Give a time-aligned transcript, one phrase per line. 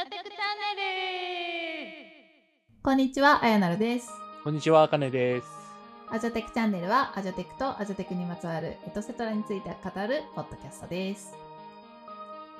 [0.00, 0.40] ジョテクチャン
[0.76, 1.98] ネル
[2.82, 4.08] こんにちは、あやなるです。
[4.42, 5.46] こんにちは、あかねです。
[6.08, 9.74] アジョテクチャンネルは、アジョテクとアジョテクにまつわるエトセトラについて語
[10.06, 11.34] るポッドキャストです。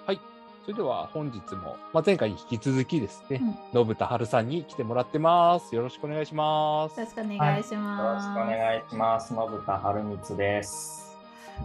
[0.06, 3.40] それでは本日も、まあ、前回に引き続きですね
[3.72, 5.74] うん、信田春さんに来てもらってます。
[5.74, 7.06] よろしくお願いしますよ。
[7.06, 8.26] ろしくお願いしよろます。
[8.26, 9.28] しくお願いします。
[9.28, 11.16] 信田春光です。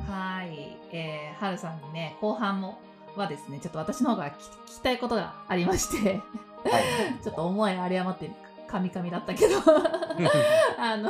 [0.07, 2.79] はい、えー、はるさんにね、後半も
[3.19, 4.33] はですね、ちょっと私の方が聞聞
[4.67, 6.21] きたいことがありまして、
[6.69, 7.21] はい。
[7.23, 8.31] ちょっと思い有り余って
[8.67, 9.55] カミカミだったけど、
[10.79, 11.09] あの、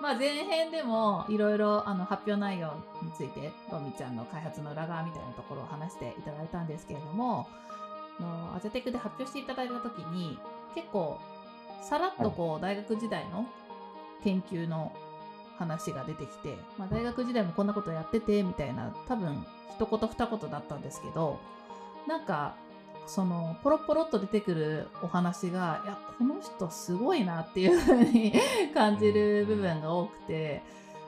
[0.00, 7.48] まあ、前編でもいろいろあの発表内容について、ロミちゃんの開発の裏側みたいなところを話していただいたんですけれども、
[8.18, 10.38] あのアジャテクで発表していただいたときに、
[10.74, 11.18] 結構、
[11.80, 13.46] さらっとこう、大学時代の
[14.22, 14.92] 研究の
[15.58, 21.38] 話が出てきて、まあ、大学時代もこんなことやってて、みたいな、多分、一言二言だったんですけど、
[22.06, 22.54] なんか、
[23.06, 28.32] そのポロポロっと出てくるお話がいやこの人すごいなっていう風に
[28.74, 30.62] 感じる部分が多くて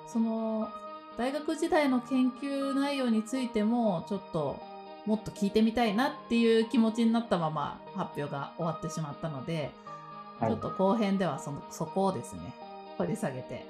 [0.07, 0.69] その
[1.17, 4.57] 大学時代の研究内容についてもちょっと
[5.07, 9.71] もっと聞いてみたいなっていう気持ちになったまま発表が終わってしまったので、
[10.41, 10.51] はい。
[10.51, 12.55] ちょっと後編ではそのそこをですね
[12.99, 13.67] 掘り下げて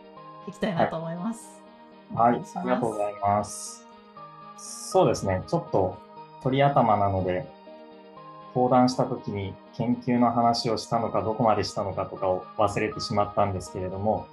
[0.46, 1.62] いきたいなと思います。
[2.14, 2.42] はい。
[2.54, 3.86] ありがとうございます。
[4.56, 5.42] そうですね。
[5.46, 5.98] ちょっと
[6.42, 7.46] 鳥頭なので、
[8.54, 14.26] 登壇した時に研究の話をしたのか、どこまでしたのかとかを忘れてしまったんですけれども、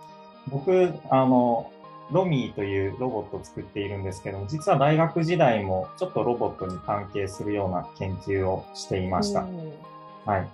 [0.47, 1.71] 僕、あの、
[2.11, 9.45] ロミーというロボットを作っているんですけども、実は大学時代もちょっとロボットに関係するような研究をしていました
[10.25, 10.47] はい。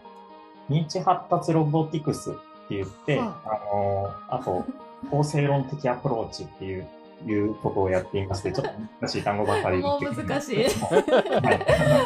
[0.70, 4.66] 認知発達ロボティクスって言って、はあのあと、
[5.10, 6.88] 構成論的アプローチっていう、
[7.26, 10.58] いうことをやっていまして、 ちょっと難しい単語ばかりもう言って難しい。
[10.58, 11.54] はい。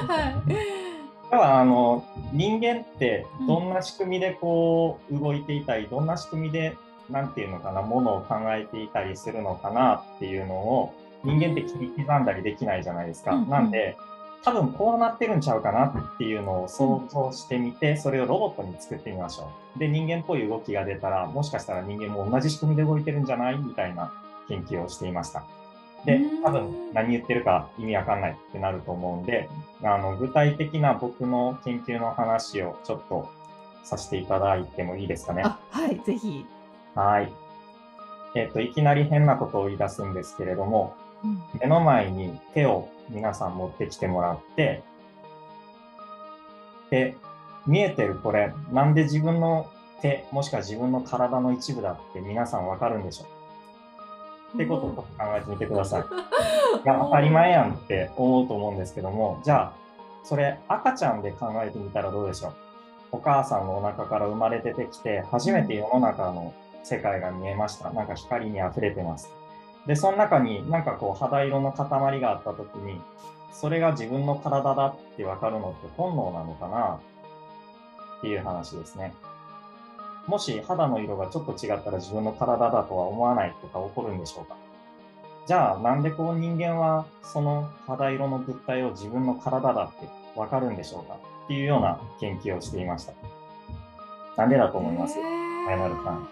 [0.08, 0.92] はい
[1.32, 6.76] では、あの、人間ってどんな仕組みでこう動いていたり、どんな仕組みで、
[7.10, 13.38] なんていうのかな、ものを考えていたりするのかなっていうのを、人間って切り刻んだりできないじゃないですか。
[13.38, 13.96] なんで、
[14.44, 19.80] 多分こうなってるんちゃうかなっていうのを想像してみて、それをロボットに作ってみましょう。
[19.80, 24.12] で、人間っぽい動きが出たら、もしかしたら人間も同じ仕組みで動いてるんじゃないみたいな
[24.48, 25.44] 研究をしていました。
[26.06, 29.48] でうん、多分何言ってるか意味わかんないってなると思うんで、
[29.84, 33.30] あの、具体的な僕の研究の話をちょっと
[33.84, 35.44] させていただいてもいいですかね。
[35.46, 36.46] あはいぜひ。
[36.96, 37.32] はい。
[38.34, 41.01] えっ、と、いきなり変なことを言い出すんですけれども、うん
[41.60, 44.84] 目の前に手を皆さん持ってきてもらって、
[46.90, 47.16] で、
[47.68, 49.70] 見えてるこれ、なんで自分の
[50.02, 53.26] 手、もしくは自分の体の一部だって皆さんわかるんでしょ
[54.54, 54.56] う？
[54.56, 55.06] ってことを考
[55.38, 56.02] えてみてください。
[56.02, 56.06] い
[56.86, 59.74] や、当たり前やんって思うと思うんですけども、じゃあ、
[60.24, 62.54] それ赤ちゃんで考えてみたらどうでしょう？
[63.14, 66.54] お母さんのお腹から生まれ出てきて、初めて世の中の
[66.84, 67.92] 世界が見えました。
[67.92, 69.30] なんか光に溢れてます。
[69.88, 73.02] で、その中になんかこう肌色の塊があった時に、
[73.52, 77.00] それが自分の体だってわかるのって本能なのかな？
[78.20, 79.14] っていう話ですね。
[80.28, 84.56] もし肌の色がちょっと違ったら自分の体だとは思わないとか起こるんでしょうか？
[85.48, 90.08] じゃあなんでこう人間はその肌色の物体を自分の体だって
[90.40, 91.16] わかるんでしょうか？
[91.46, 93.14] っていうような研究をしていました。
[94.38, 95.18] なんでだと思います？
[95.18, 96.28] へーさん。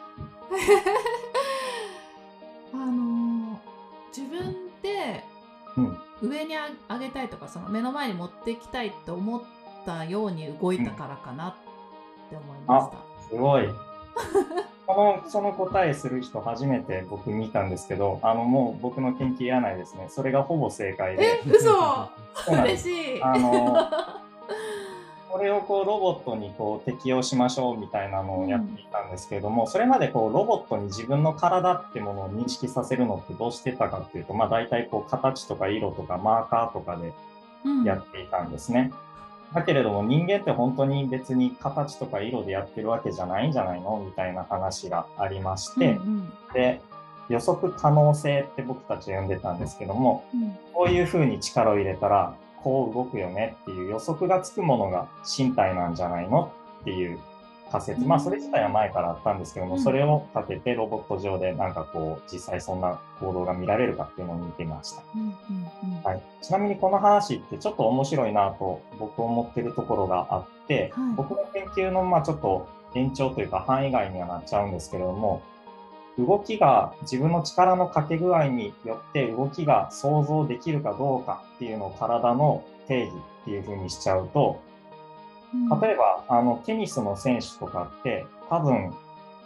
[6.21, 9.41] 上にあ上げたいとかその目の前に持ってきたいと思っ
[9.85, 11.53] たように動いたからかなっ
[12.29, 13.29] て思いました。
[13.29, 13.69] すごい。
[14.89, 20.07] この、その答えする人初めて僕見たたんですけど、あの、もう僕の研究やないですね。
[20.09, 21.41] それがほぼ正解で。
[21.45, 22.09] え嘘。
[22.63, 23.23] 嬉しい。
[23.23, 24.18] あの、こ
[25.49, 37.13] れをこうロボットにこう適用しましょうみたいなのをやっていたんですけれども、それまでこうロボットに自分の体ってものを認識させるのってどうしてたかっていうと、まあ大体こう形とか色とかマーカーとかで
[37.65, 37.83] うん。
[37.83, 38.91] やっていたんですね。
[39.53, 46.81] だけれども人間って本当に別に形とか色でやってるわけじゃないんじゃないのみたいな話がありまして、うんで、
[47.29, 50.57] 予測可能性って僕たちは呼んでたんですけども、うんうん。
[50.73, 52.33] こういうふうに力を入れたら
[52.63, 56.51] こう動くよねっていう予測がつくものが身体なんじゃないの
[56.81, 57.19] っていう
[57.71, 58.01] 仮説。
[58.01, 59.81] まあそれ自体は前からあったんですけども、うん。
[59.81, 65.03] それを立ててロボット上でなんかこう実際そんな行動が見られるかっていうのを見てみました。
[66.03, 71.15] はい、ちなみにこの話ってちょっと面白いなと僕思ってるところがあって、はい。
[71.15, 75.43] 僕の研究のまあちょっと延長というか範囲外にはなっちゃうんですけれども、
[76.25, 84.61] 動きが自分の力のかけ具合によって動きが想像できるかどうかっていうのを体の定義っていうふうにしちゃうと、
[85.53, 85.81] うん。
[85.81, 88.93] 例えばあのテニスの選手とかって多分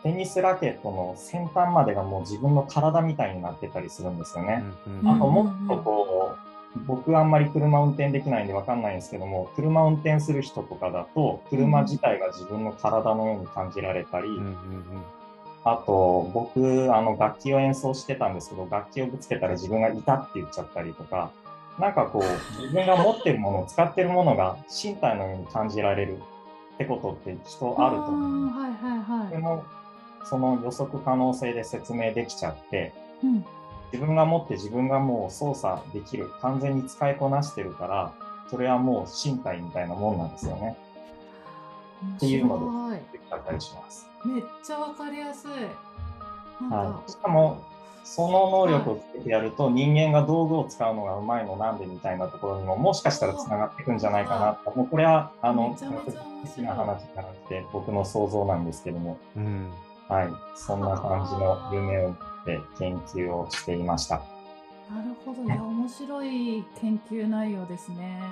[0.04, 4.64] テニスラケットの先端までがもう自分の体みたいになってたりするんですよね。
[5.02, 6.36] うんあともっとこ
[6.76, 14.54] う、僕あんまり車運転できないんでわかんないんですけども、車運転する人とかだと、車自体が自分の体のように感じられたり、うんうん
[15.66, 21.32] あと僕、あの楽器を演奏してたんですけど、楽器をぶつけたら自分がいたって言っちゃったりとか、
[21.80, 26.18] なんかこう、自分が持ってるもの、使ってるものが身体のように感じられる
[26.76, 28.50] ってことって人あると思う。
[28.50, 29.32] はいはいはい。
[29.32, 29.64] でも、
[30.26, 32.94] その予測可能性で説明できちゃって、
[33.24, 33.46] うん
[33.94, 38.12] 自分が持って自分がもう操作できる、完全に使いこなしてるから、
[38.50, 40.76] それはもう身体みたいなもんなんですよね。
[42.18, 44.10] っていうので面できたりします。
[44.26, 45.52] めっちゃわかりやすい。
[46.70, 47.64] はい、しかも、
[48.04, 54.78] その能力をつけてやると、人間が道具を使うのがうまいのなんでみたいなところにも、もしかしたらつながっていくんじゃないかなと。
[54.78, 59.72] もうこれは、あの、めちゃめちゃ面白い的な話じゃなくて、僕の想像なんですけども、うん
[60.10, 64.22] はい、そんな感じの夢を持って研究をしていました。
[64.92, 65.44] なるほど。
[65.44, 68.20] いや、面白い研究内容ですね。
[68.20, 68.28] な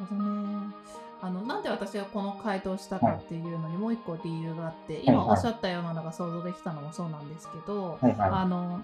[0.00, 0.74] るほどね。
[1.22, 8.80] あの、なんで私がこの回答したかっていうのにもう一個理由があって、今はいおっしゃったようなのが想像できたのもそうなんですけど、はいはあの、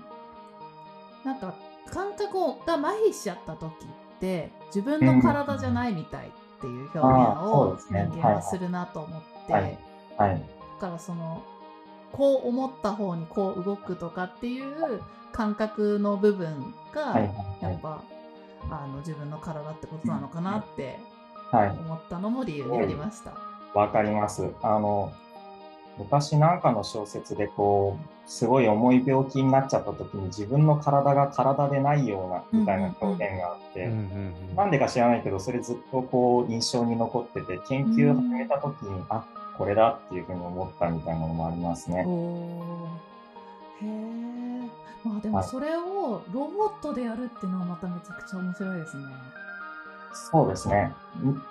[1.25, 1.55] なんか、
[1.93, 7.03] 感覚をが麻痺しちゃった時って、自分の体じゃないみたいっていう表現
[7.41, 9.77] を人間はするなと思って、はいい。
[10.17, 10.43] はい。
[10.81, 11.43] だからその
[12.13, 15.03] こう思った方にこう動くとかっていう
[15.33, 17.23] 感覚の部分がはい。
[17.23, 17.81] はいやっ。
[17.81, 18.03] ぱ
[18.71, 20.99] あの自分の体ってことなのかなってはい。
[21.53, 23.33] 思ったのも理由にありました。
[23.75, 24.51] わかります。
[24.63, 25.13] あの、
[25.99, 33.95] 昔なんかの小説でこう、すごい重い病気になっちゃった時に自分の体が体でないようなみたいな表現があって、うんう
[34.53, 39.25] んなんでか知らないけど、それずっとこう印象に残ってて、研究を始めた時に、あ、
[39.57, 42.05] これだっていうふうに思ったみたいなのもありますね。
[43.83, 44.69] へえ。
[45.05, 49.05] まあでもはいそれをロボットでやるっていうのはまためちゃくちゃ面白いですね。
[50.13, 50.93] そうですね。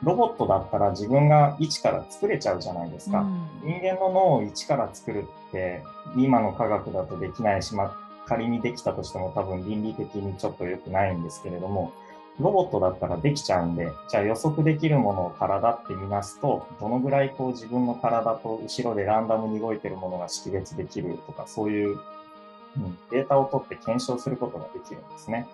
[0.03, 3.21] ロボットだったら自分が一から作れちゃうじゃないですか。
[3.21, 5.83] うん人間の脳を一から作るって
[6.15, 11.91] 今の科学だとできないし、まあ、仮にできたとしても多分倫理的にちょっと良くないんですけれども
[12.39, 21.99] ロボットだったらできちゃうんでじゃあ予測できるものを体ってみなすとどのぐらいこう自分の体と後ろでランダムに動いてるものが識別できるとかそういう、
[22.77, 25.47] うん、データを取って検証することができるんですね。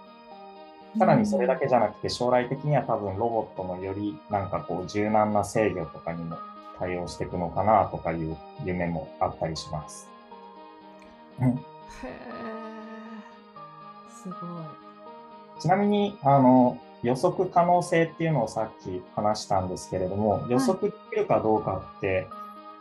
[0.98, 6.38] さらにそれだけじゃなくて将来的には多分ロボットのよりなんかこう柔軟な制御とかにも
[6.78, 10.10] 対応していくのかなとかいう夢もあったりします。
[11.40, 11.60] うんへえ。
[14.10, 14.40] すごい。
[15.60, 22.28] ちなみにあの予測可能性っていうのをさっき話したんですけれども予測できるかどうかって、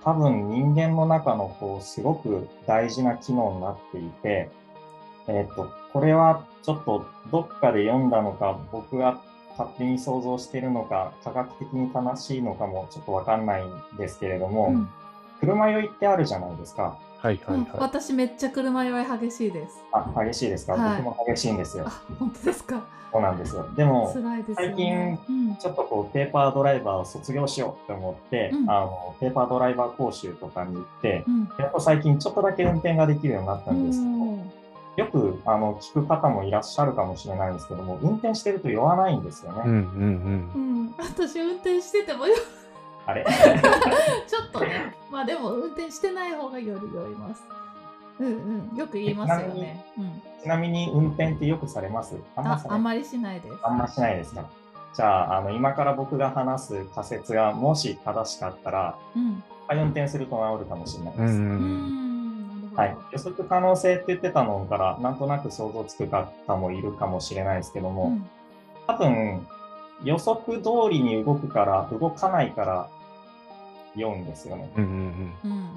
[0.05, 4.51] 多分人間の中のこうすごく大事な機能になっていて、
[5.29, 9.21] えっとこれはちょっとどっかで読んだのか僕が
[9.59, 14.89] 勝手に想像しているのか科学的に正しいのかもちょっとわかんないんですけれども、うん
[15.41, 16.85] 車酔いってあるじゃないですか。
[16.85, 17.69] うんはいはいはい。
[17.81, 19.77] 私めっちゃ車酔い激しいです。
[19.91, 21.85] あ、激しいですか、はい僕も激しいんですよ。
[21.89, 22.81] あ、本当ですか？
[23.13, 23.69] そうなんですよ。
[23.75, 24.15] でも、
[24.77, 25.19] ね。
[25.29, 31.49] うんちょっとこう、ペーパードライバーを卒業しようって思って、うんあの、ペーパードライバー講習とかに行って、うん。
[31.59, 34.22] やっと最近ちょっとだけ運転ができるようになったんですけど、うん
[34.97, 39.63] よく、あの、聞く方もいらっしゃるかもしれないんですけども、運転してると酔わないんですよね。
[39.65, 39.79] うんうん
[40.55, 42.35] うん、私運転しててもよ
[43.07, 43.25] あれ？
[44.29, 44.95] ちょっとね。
[45.11, 47.43] まあでも運転してない方がより酔います。
[48.21, 48.27] うん
[48.71, 48.77] うん。
[48.77, 52.15] よく言いますよね、うん、ちなみに運転ってよくされます？
[52.37, 53.57] あんまあまりしないです。
[53.63, 54.45] あんましないですか？
[54.95, 59.43] じゃあ、あの、今から僕が話す仮説がもし正しかったら、うん。
[59.75, 61.33] 運転すると治るかもしれないです。
[61.35, 61.41] うん。
[61.41, 61.49] ううん。
[61.49, 61.55] う
[61.99, 62.02] ん。
[62.75, 68.31] はい、予測可能性って言ってたのから、なんとなく想像つく方もいるかもしれないですけども、うん。
[68.87, 69.47] 多分、
[70.05, 72.89] 予測通りに動くから、動かないから
[73.95, 74.71] 酔うんですよね。
[74.77, 74.91] うんうん
[75.45, 75.51] うん。
[75.51, 75.69] うん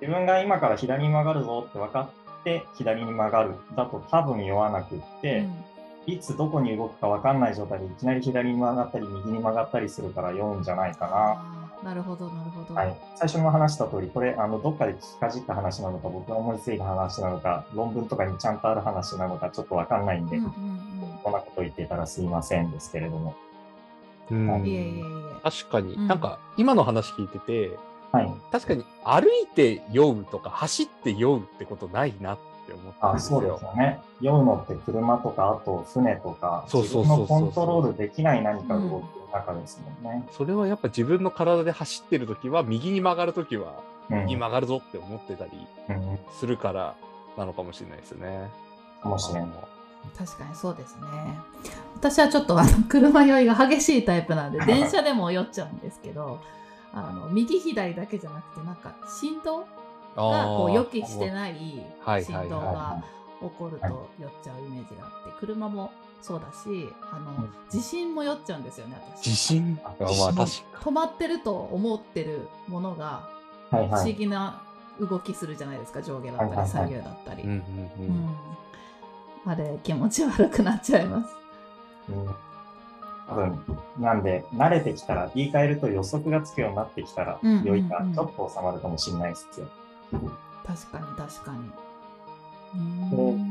[0.00, 3.54] 自分が今から左に曲がるぞって分かって、左に曲がる。
[3.76, 5.20] だと多分酔わなくっうん。
[5.22, 5.46] て、
[6.06, 12.80] いつどこに動くか分かんない状態でいきなり左に曲がったり、右に曲がったりするから酔うんじゃないかあーなるほどなるほど、な。
[12.80, 12.96] はい。
[13.14, 20.80] 最初にも話した通り、これ、あの、どっかで聞きかじった話なのか、僕が思いついた話なのか、論文とかにちゃんとある話なのか、ちょっと分かんないんで、うんうん
[21.22, 23.34] こんなこと言っていたらすいませんですけれども。
[24.30, 25.02] うんうん、いえいえいえ
[25.42, 27.78] 確かに、うんなんか今の話聞いてて、
[28.12, 28.32] はい。
[28.52, 33.58] 確かに歩いて酔うとか走って酔うってことないなって思ったんあ、ですそうでよ。
[33.58, 34.00] すよね。
[34.20, 39.02] 酔うのって車とか、あと船とか、そう自そうそうコントロールできない何か動きに
[39.32, 40.26] 中ですもんね。
[40.32, 43.74] それはやっぱ自分の体で走ってる時は右に曲がる時は
[44.10, 45.50] うん右に曲がるぞって思ってたり
[45.88, 46.94] うんするから
[47.36, 48.48] なのかもしれないですね。
[49.02, 49.50] かもしれない。
[50.18, 51.06] 確かにそうですね。
[51.96, 56.38] 私はちょっとあの車酔いが激しいタイプなんで、 電車でも酔っちゃうんですけど、
[56.92, 59.64] あの右左だけじゃなくて、なんか振動
[60.16, 61.54] がこう予期してない
[62.22, 63.04] 振動がは
[63.40, 65.90] 起こると酔っちゃうイメージがあって、車も
[66.22, 69.30] そうだし、あのうん地震も酔っちゃうんですよね、私。
[69.30, 69.78] 地震？
[69.98, 73.28] 止まってると思ってるものが
[73.70, 74.04] 不思。
[74.12, 74.62] 議な
[75.00, 77.44] 動きするじゃないですか、上下だったり左右だったり。
[79.46, 81.34] あれ気持ち悪くなっちゃいます。
[82.08, 82.34] うん
[83.26, 83.58] 多分
[83.98, 89.66] なんで、慣れてきたら、言い換えると予測がつくようになってきたら、うんうんうん酔いがちょっと収まるかもしれないですよ。
[90.66, 91.70] 確かに確かに。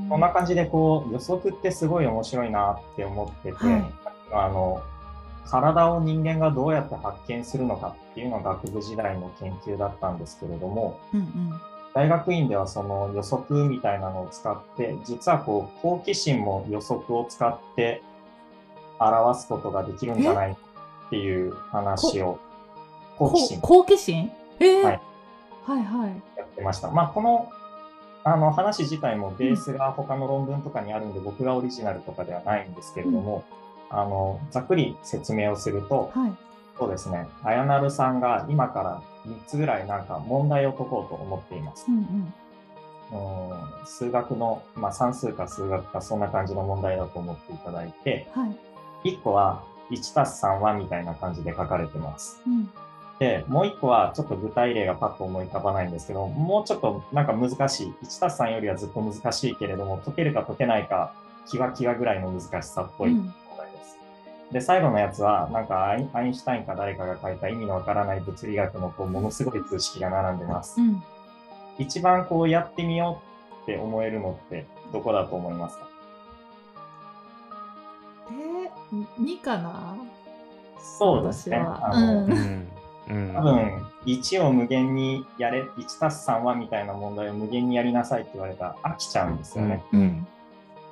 [0.10, 0.20] こん。
[0.20, 3.93] な感じでこう予測ってすごい面白いなって思ってて、はい。
[4.32, 4.82] あの
[5.46, 11.62] 体を人間がどうやって発見するのかっていうのが学部時代の研究だったんですけれどもうんうん。
[11.93, 18.01] 大学院ではその予測みたいなのを使って実はこう好奇心も予測を使って
[19.00, 20.55] 表すことができるんじゃないっ
[21.10, 22.39] ていう話を
[23.17, 23.62] 好奇心。
[23.62, 24.32] こ好奇心？
[24.60, 24.84] えー。
[24.84, 25.01] はい。
[25.65, 26.10] はいはい。
[26.10, 26.15] や
[26.53, 26.89] ってました。
[26.89, 27.50] まあ、この
[28.25, 33.43] あの話自体もベースが他の論文とかにあるんで、僕がオリジナルとかではないんですけれども、
[33.89, 36.33] あのざっくり説明をすると、はい。
[36.77, 41.86] そうですね、あやなるさんが今から3つぐらいなんか問題を解こうと思っています。
[41.88, 42.33] うん
[43.12, 43.51] うん。
[43.51, 43.86] うん。
[43.86, 48.48] 数学の、まあ、算数か数学かそんな感じの問題だと思っていただいて、は
[49.03, 49.12] い。
[49.12, 52.41] 1個は1たす3はみたいな感じで書かれてます。
[52.48, 52.72] うん
[53.24, 57.94] で、もう一個はちょっと具体例がパッと思い浮かばないんですけど、もうちょっとなんか難しい。
[58.03, 61.13] 1たす3よりはずっと難しいけれども、解けるか解けないか、
[61.48, 63.98] キワキワぐらいの難しさっぽいうん問題です。
[64.51, 70.84] で、最後のやつは、なんかアインアインシュタインか誰かが書いた意味のわからない物理学のこうものすごい数式が並んでますう。
[70.84, 71.01] ん
[71.80, 73.22] 一番こうやってみよ
[73.60, 75.88] うって思えるのってどこだと思いますか？
[78.32, 79.96] えー、2かな？
[81.00, 81.65] そうですね。
[81.94, 82.68] うん
[83.10, 83.29] うん。
[83.29, 89.83] うん多分、1を無限にやれ、1たす3はみたいな問題を無限にやりなさいって言われたら飽きちゃうんですよね。
[89.93, 90.27] うん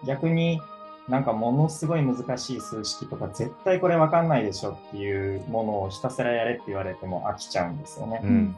[0.03, 0.59] 逆に
[1.07, 8.21] なんかものすごい難しい数式とか絶対これわかんないでしょっていうものをひたすらやれって言われても飽きちゃうんですよね。
[8.23, 8.55] うん。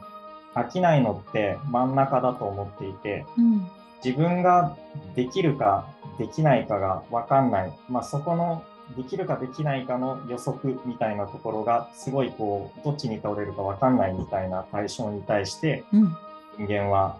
[0.54, 3.68] 飽きないのって真ん中だと思っていてうん。
[4.04, 4.76] 自分が
[5.16, 5.86] できるか
[6.18, 8.62] できないかがわかんない、まあ、そこの
[8.96, 16.16] できるかできないかの予測みたいなところがすごいこうどっちに倒れるかわかんないみたいな対象に対してうん
[16.56, 17.18] 人間は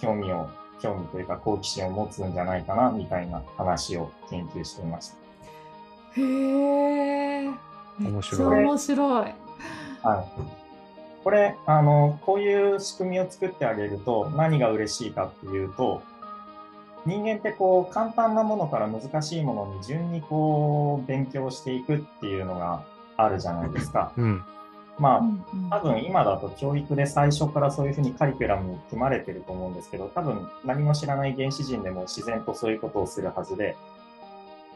[0.00, 0.48] 興味を
[0.80, 5.16] 興味というか好奇心を持つんじゃないかなみたいな話を研究していました。
[6.20, 6.22] へ
[7.44, 7.50] え
[8.00, 9.34] 面白い面白い
[10.02, 10.64] はい。
[11.24, 16.02] これ、あの、こういう仕組みを作ってあげると何が嬉しいかっていうと、
[17.06, 22.84] 人間ってこう簡単なものから難しいものに順にこう勉強していくっていうのが
[23.16, 24.12] あるじゃないですか。
[24.16, 24.42] うん。
[24.98, 25.70] まあ、うんうん。
[25.70, 33.76] 多分今だと教育で最初からそういうふうにカリキュラムに組まれてると思うんですけど、多分何も知らない原始人でも自然とそういうことをするはずで、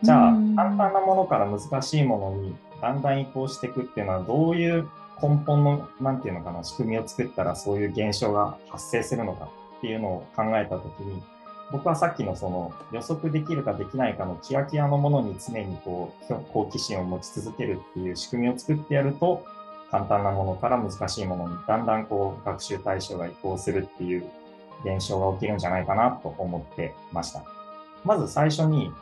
[0.03, 0.57] じゃあうん。
[0.57, 4.89] 簡単なものから難しいものにだんだん移行していくっていうのはどういう
[5.21, 11.23] 根本の、なんていうのかな、仕組みを作ったらそういう現象が発生するのかっていうのを考えたときに、
[11.71, 19.45] 僕はさっきのその予測できるかできないかのキラキラのものに常にこう好奇心を持ち続けるっていう仕組みを作ってやると、
[19.91, 24.25] 簡単なものから難しいものにだんだんこう学習対象が移行するっていう
[24.85, 27.43] 現象が起きるんじゃないかなと思ってました。
[28.05, 28.93] まず最初に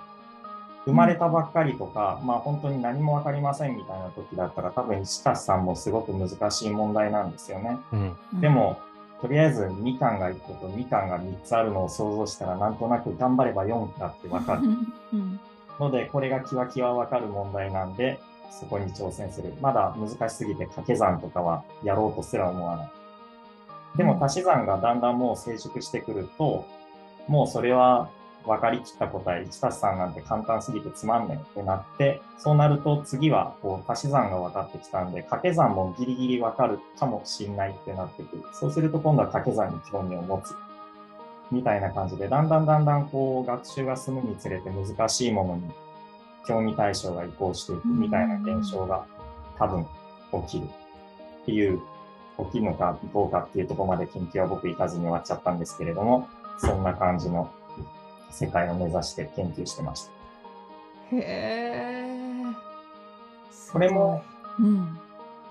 [0.84, 7.78] 生まれたばっかりとか、まあ本当に何もわかりませんみたいな時だったら多分1たす3もすごく難しい問題なんですよね。
[7.92, 8.78] うんでも、
[9.20, 14.62] とりあえずみかんが1個とみかんが3つあるのを想像したらなんとなく頑張れば4だってわかる
[15.80, 18.20] ので、これがキワキワわかる問題なんで、
[18.50, 19.54] そこに挑戦する。
[19.60, 22.90] まだ難しすぎて掛け算とかはやろうとすら思わない。
[23.96, 26.64] でも足し算がだんだんもう成熟してくると、
[27.26, 28.08] もうそれは
[28.46, 38.42] 分かりきった答え、1たす3なんて簡単すぎてつまんないってなって、そうなると次はこう足し算が分かってきたんで、掛け算もギリギリ分かるかもしんないってなってくる。
[38.52, 40.54] そうすると今度は掛け算に興味を持つ。
[41.50, 45.70] みたいな感じで、だんだんだんだんこう学習が進むにつれて難しいものに
[46.46, 49.06] 興味対象が移行していくみたいな現象が
[49.58, 49.86] 多分
[50.46, 50.64] 起きる
[51.42, 51.80] っていう、
[52.38, 57.50] 起きるのかどうかっていうとこまで研究は僕行かずに終わっちゃったんですけれども、そんな感じの
[58.30, 61.16] 世界を目指して研究してました。
[61.16, 62.06] へえ
[63.72, 64.22] これも
[64.58, 64.98] うん。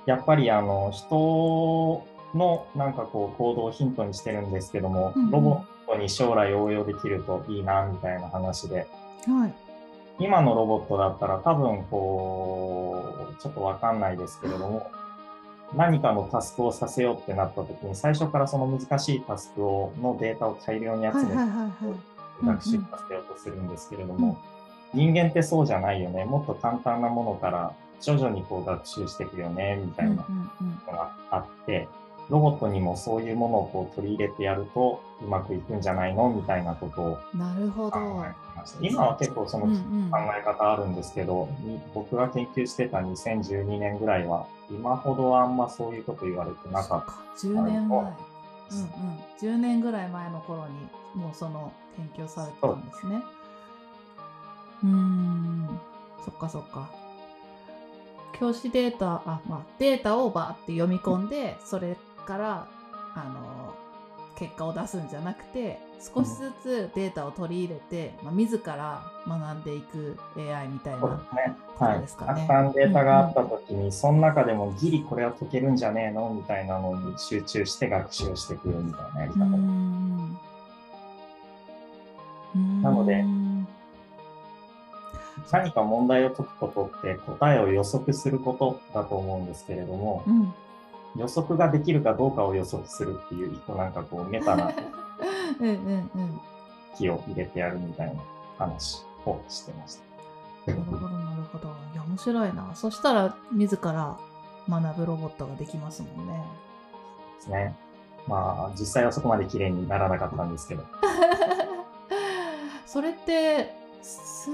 [0.06, 2.06] やっぱりあの人
[2.38, 8.88] のなんかこう行動をヒントにしてるんですけども、うんうんロボットに将来応用できるといいなみたいな話で、
[9.28, 9.54] はい。
[10.18, 14.90] 今のロボットだったら多分こう、ちょっとわかんないですけれども、
[15.76, 22.15] 何かのタスクをさせようってなった時に、最初からその難しいタスクをのデータを大量に集めてはいはいはいはい。
[22.44, 24.38] 学習させようとするんですけれども、
[24.94, 26.26] 人間ってそうじゃないよね。
[26.26, 31.88] もっと簡単なものから徐々にこう学習していくよね、みたいなうんうんうんのがあって、
[32.30, 36.30] ロボットにもそういうものをこう取り入れてやるとうまくいくんじゃないの？
[36.30, 38.26] みたいなことをなるほ考ど。
[38.26, 38.88] えてました。
[38.88, 47.04] 今は結構そのうんうん考え方あるんですけど、に僕が研究してた2012年ぐらいは、今ほどはあんまそういうこと言われてなかっ
[47.36, 48.00] そっか10年前。
[48.00, 48.14] うんうん。
[49.40, 50.74] 10年ぐらい前の頃に
[51.22, 53.24] もうその研究されてたんですね。
[54.84, 55.80] うーん。
[56.24, 56.90] そっかそっか。
[58.34, 62.68] 教師データ、あ、まあ、データをバーって読み込んで、それから、
[63.16, 63.74] あの、
[64.36, 65.80] 結果を出すんじゃなくて、
[66.14, 71.00] 少しずつデータを取り入れて、まあ、自ら学んでいく AI みたいた。
[71.00, 71.16] そうな。
[71.16, 71.56] ですね。
[71.80, 72.00] そうはい。
[72.02, 76.30] ですかねたくさんデータがあったときに、その中でもギリこれは解けるんじゃねえの？
[76.32, 79.46] みたいなのに集中して学習してくるみたいなやり方。
[82.92, 83.26] んなので
[85.52, 90.54] 何か問題を解くことって答えを予測することだと思うんですけれども、うん
[91.18, 94.70] 予測ができるかどうかを予測するっていう一個なんかこうメタな
[95.60, 96.42] うんうんうん。
[96.98, 98.22] 気を入れてやるみたいな
[98.58, 100.00] 話をしてまし
[100.66, 100.72] た。
[100.72, 101.70] なるほど、なるほど。
[101.94, 102.72] いや、面白いな。
[102.74, 104.18] そしたら、自ら
[104.68, 106.44] 学ぶロボットができますもんね。
[107.38, 107.76] ですね。
[108.28, 110.84] まあ実際はそこまで綺麗にならなかったんですけど。
[112.96, 114.52] それって、数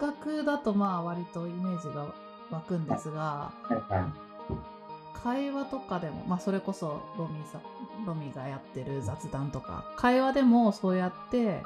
[0.00, 2.14] 学だとまあ割とイメージが
[2.52, 3.50] 湧くんですが、
[5.12, 11.64] 会話とかでも、まあそれこそロミさん、ロミがやってる雑談とか、会話でもそうやって、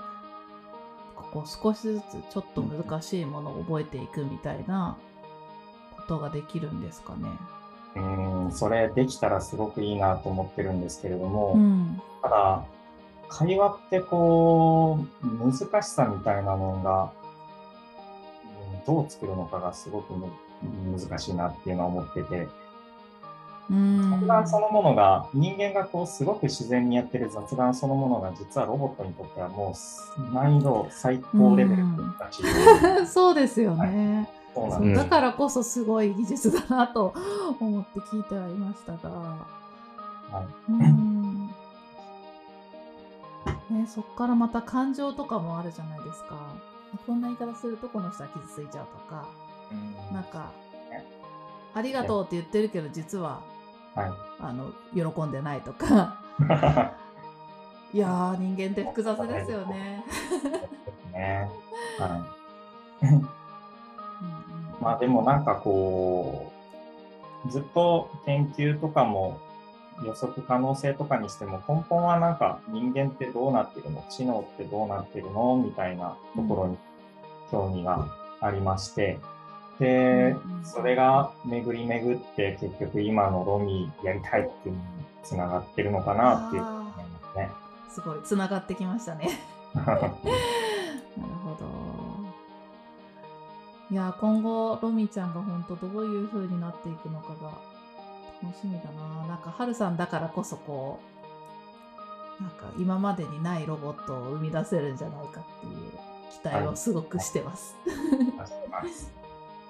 [1.16, 4.96] ここ少しずつちょっと難しいものを覚えていくみたいな
[5.98, 7.28] ことができるんですかね。
[7.96, 12.00] うーん、それできたらすごくいいなと思ってるんですけれども、うん。
[12.22, 12.64] ただ、
[13.30, 20.28] 会話ってこう、難しさみたいなのが、うんどう作るのかがすごくむ
[20.98, 22.48] 難しいなっていうのは思ってて、
[23.70, 24.20] うん。
[24.20, 29.74] 雑談そのものが、人間がこう、すごく自然にやってる雑談そのものが、実はロボットにとってはも
[30.18, 33.06] う難易度最高レベルで難しい。
[33.06, 34.28] そうですよね。
[34.54, 34.94] そうなん。
[34.94, 37.14] だからこそすごい技術だなと
[37.60, 39.10] 思って聞いてはいましたが。
[40.30, 40.72] はい。
[40.72, 41.09] うん
[43.70, 46.54] ね、そっからまた感情とかもあるじゃないですか。
[47.06, 49.28] こんな言い方するとこの人は傷ついちゃうとか、
[49.70, 50.50] うんなんか、
[51.74, 53.42] ありがとうって言ってるけど実は
[53.94, 54.10] はい。
[54.40, 56.20] あの喜んでないとか。
[57.92, 60.04] いやー人間って複雑ですよね。
[61.12, 61.50] ね。
[61.98, 62.06] は
[63.02, 63.06] い。
[63.06, 63.28] うんうん
[64.80, 66.50] まあでもなんかこ
[67.46, 69.38] う、ずっと研究とかも
[70.04, 74.04] 予測可能性とかにしても根本はなんか人間ってどうなってるの？
[74.08, 75.56] 知能ってどうなってるの？
[75.56, 76.78] みたいなところに
[77.50, 78.08] 興味が
[78.40, 79.18] ありまして、
[79.78, 84.84] でそれが巡り巡って結局今のロミやりたいっていうのに
[85.22, 86.94] つながってるのかなっていう思いま
[87.32, 87.50] すね。
[87.90, 89.28] すごいつながってきましたね。
[89.74, 90.00] なる
[91.44, 91.68] ほど。
[93.90, 97.50] いや今後ロミちゃんが本当どういう風になっていくのかが
[98.42, 99.26] 楽しみだな。
[99.26, 100.98] なんかハルさんだからこそこ
[102.38, 105.92] うなんか今までにないロボットを生み出せるんじゃないかっていう
[106.42, 107.76] 期待をすごくしてます。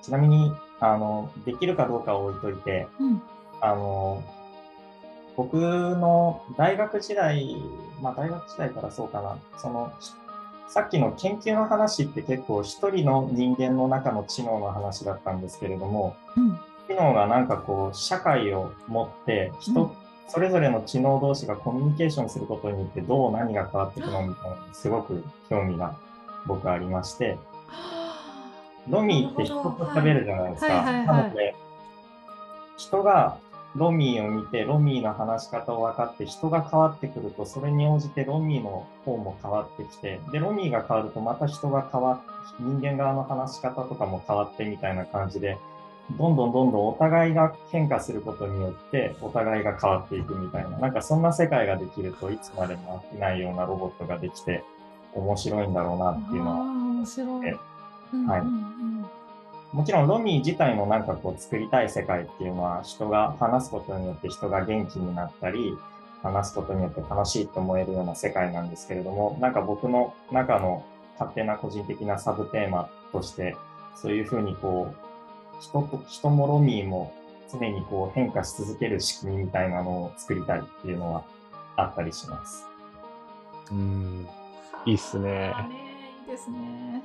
[0.02, 3.22] ちなみに、あの、できるかどうかは置いといて、うん
[3.60, 4.22] あの、
[5.36, 7.56] 僕の大学時代、
[8.00, 9.92] まあ大学時代からそうかな、その、
[10.68, 16.58] さっきの研究の話って結構一人の人間の中の知能の話だったんですけれども、うん
[16.90, 19.90] 知能がなんかこう、社会を持って、人、うん。
[20.26, 25.96] それぞれの知能同士がコミュニケーションすることによってどう何が変わっていくのみたいな、すごく興味が
[26.46, 27.36] 僕はありまして、
[28.88, 30.82] ロミーって人と喋るじゃないですか。
[30.82, 31.56] なので、
[32.76, 33.38] 人が
[33.76, 45.58] ロミーを見て、ロミーの話し方を分かって、人が変わってくると、それに応じてロミーの方も変わってきて、で、ロミーが変わると、また人が変わって、人間側の話し方とかも変わってみたいな感じで、
[46.18, 54.64] どんどんどんどんお互いが変化することによって、お互いが変わっていくみたいな、なんかそんな世界ができるといつまでも飽きないようなロボットができて、
[55.14, 57.48] 面白いんだろうなっていうのは面白い。
[57.48, 57.56] え
[58.12, 58.42] うんはい。
[59.72, 65.78] もちろんロミー自体もなんかこう作りたい世界っていうのは人が話すことによって人が元気になったり
[66.22, 70.84] 話すことによって楽しいと思えるような世界なんですけれどもなんか僕の中の
[71.18, 73.56] 勝手な個人的なサブテーマとして
[73.94, 75.09] そういうふうにこう
[75.60, 77.12] 人と人もロミーも
[77.52, 81.24] 常にこう変化し続ける仕組みみたいなのを作りたいっていうのは
[81.76, 82.66] あったりします。
[83.70, 84.26] うん。
[84.86, 85.52] いいっすね
[86.26, 87.02] いいですね。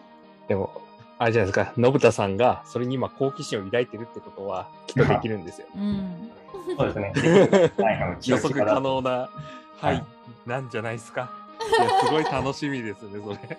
[0.48, 0.82] でも、
[1.18, 5.68] あれじゃないですか、信太さんがそれに今好奇心を抱いてるってことは、きっとできるんですよ。
[5.76, 6.32] うん。
[6.78, 7.72] そうですね。
[7.78, 9.30] はいあの予測可能な、は、
[9.78, 10.02] はいい
[10.46, 11.32] なんじゃないですか。
[11.60, 13.58] いや、すごい楽しみですね、それ。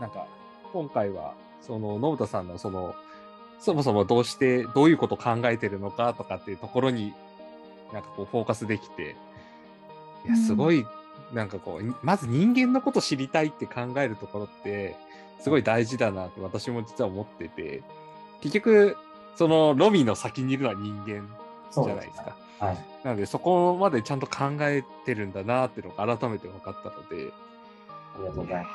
[0.00, 0.26] なんか、
[0.72, 2.94] 今回は、その、信太さんの、その、
[3.58, 7.14] そもそもどうして、どういうことを考えてるのかとかっていうところに、
[7.92, 9.16] なんかこう、フォーカスできて、
[10.24, 10.86] いや、すごい、
[11.32, 14.96] なんかこう、まず人間のこと知りたいって考えるところって、
[15.40, 17.82] すごい大事だなって私も実は思ってて、
[18.40, 18.96] 結局、
[19.36, 21.28] そのロミの先にいるのは人間
[21.72, 22.36] じゃないですか。
[22.58, 22.78] はい。
[23.04, 27.32] なので、そこまでちゃんと考えてるんだなっていうのが改めて分かったので、
[28.14, 28.70] ありがとうございま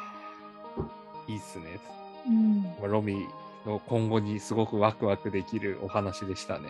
[1.27, 1.31] す。
[1.31, 1.79] いいっすね。
[2.27, 2.61] うん。
[2.61, 3.21] まあロミの
[3.65, 6.69] 今後にすごくワクワクできるお話でしたね。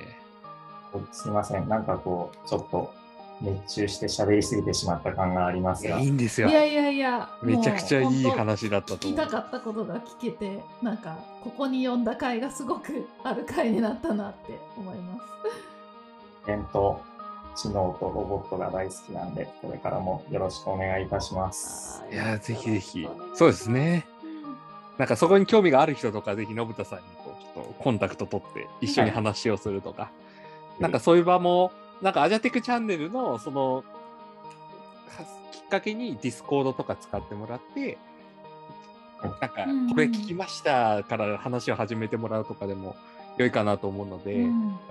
[1.12, 1.70] すいません。
[1.70, 2.94] なんかこう、ちょっと
[3.42, 6.50] 熱中して喋りすぎてしまった感がありますがいやい、いんですよ。
[6.50, 7.30] いやいやいや。
[7.42, 9.28] めちゃくちゃいい話だったと聞きた。
[9.28, 15.22] かったことが聞けて、なんか、ここに読んだ回がすごくある回になったなって思います。
[16.46, 17.02] 人と
[17.56, 22.04] 知能とロボットが大好きなんで、これからもよろしくお願いいたします。
[22.12, 23.08] いや、ぜひぜひ。
[23.34, 24.06] そうですね。
[25.02, 30.12] なんかそこに興味がある人とか、ぜひ信太さんにこうちょっとコンタクト取って一緒に話をするとか、
[30.80, 31.72] なんかそういう場も、
[32.04, 33.84] なんかアジャテクチャンネルのそのは
[35.52, 37.98] きっかけにディスコードとか使ってもらって、
[39.24, 42.96] なんかこれ聞きましたから話を始めてもらうとかでも
[43.40, 44.36] 良いかなと思うので、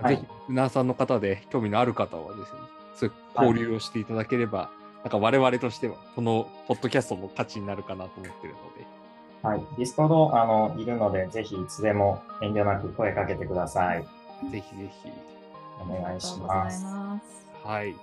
[0.09, 2.59] ぜひ、リスナーさんの方で興味のある方はですね、
[2.97, 4.71] そういう交流をしていただければ、
[5.03, 9.00] なんか我々としては、このポッドキャストの価値になるかなと思ってるので、
[9.41, 9.65] はい。
[9.77, 14.03] ディスコード、あの、いるので、ぜひいつでも遠慮なく声かけてください。
[14.51, 15.11] ぜひぜひ。
[15.79, 16.85] お願いします。
[17.63, 17.95] はい。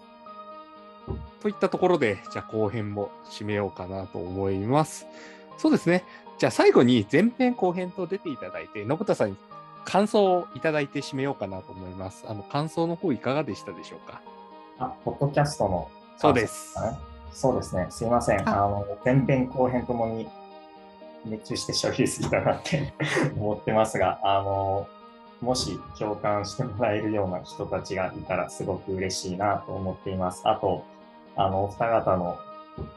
[1.40, 5.06] といったところで、じゃあ後編も締めようかなと思います。
[5.56, 6.04] そうですね。
[6.38, 9.36] じゃあ最後に前編後編と出ていただいて、信太さんに
[9.84, 12.24] 感想をいただいて締めようかなと思います。
[12.28, 14.20] あの、感想の方いかがでしたでしょうか？
[14.80, 15.88] あ、ポッドキャストの。
[16.16, 16.74] そうです。
[16.76, 16.98] あ
[17.32, 17.86] そうですね。
[17.90, 18.48] すいません。
[18.48, 20.28] ああの、前編後編ともに
[21.28, 22.92] 熱中して喋りすぎたなって
[23.36, 24.86] 思ってますが、 あの、
[25.40, 30.42] もし共感してもらえるような人たちがいたらすごく嬉しいなと思っています。
[30.44, 30.84] あと、
[31.36, 32.38] あの、お二方の、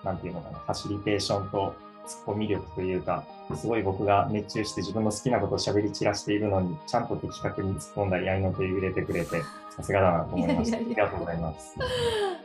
[0.04, 3.24] なんていうのかな、ファシリテーションとツッコミ力というか、
[3.56, 10.78] すごい僕が熱中して自分の好きなことを喋り散らしているのに、ちゃんと的確に突っ込んだり、合いの手入れてくれて、さすがだなと思いました。
[10.78, 11.76] いやいやいやありがとうございます。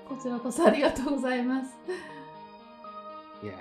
[0.09, 1.71] こちらこそありがとうございます。
[3.43, 3.57] いやー、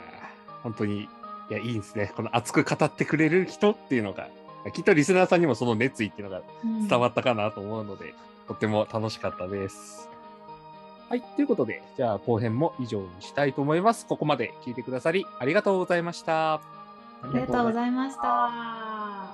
[0.64, 1.10] 本当に、
[1.50, 2.12] いや、いいですね。
[2.16, 4.30] この熱く語ってくれる人っていうのが、
[4.74, 6.42] きっとリスナーさんにもその熱意っていうのが
[6.90, 8.16] 伝わったかなと思うので、
[8.48, 10.10] とっても楽しかったです。
[11.08, 11.22] はい。
[11.22, 14.08] ということで、じゃあ後編も以上にしたいと思います。
[14.08, 16.56] ここまで聞いてくださりありがとうございました。
[16.56, 16.62] あ
[17.32, 19.25] りがとうございました。